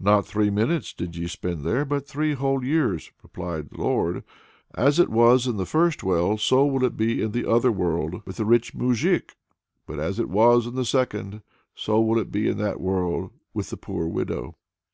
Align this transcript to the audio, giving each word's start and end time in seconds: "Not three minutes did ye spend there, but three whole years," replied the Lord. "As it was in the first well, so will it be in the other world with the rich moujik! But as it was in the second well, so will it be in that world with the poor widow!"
"Not 0.00 0.24
three 0.26 0.48
minutes 0.48 0.94
did 0.94 1.16
ye 1.16 1.26
spend 1.26 1.62
there, 1.62 1.84
but 1.84 2.06
three 2.08 2.32
whole 2.32 2.64
years," 2.64 3.12
replied 3.22 3.68
the 3.68 3.76
Lord. 3.82 4.24
"As 4.74 4.98
it 4.98 5.10
was 5.10 5.46
in 5.46 5.58
the 5.58 5.66
first 5.66 6.02
well, 6.02 6.38
so 6.38 6.64
will 6.64 6.82
it 6.82 6.96
be 6.96 7.20
in 7.20 7.32
the 7.32 7.46
other 7.46 7.70
world 7.70 8.22
with 8.24 8.38
the 8.38 8.46
rich 8.46 8.74
moujik! 8.74 9.36
But 9.86 9.98
as 9.98 10.18
it 10.18 10.30
was 10.30 10.66
in 10.66 10.76
the 10.76 10.86
second 10.86 11.30
well, 11.30 11.42
so 11.74 12.00
will 12.00 12.18
it 12.18 12.32
be 12.32 12.48
in 12.48 12.56
that 12.56 12.80
world 12.80 13.32
with 13.52 13.68
the 13.68 13.76
poor 13.76 14.06
widow!" 14.06 14.56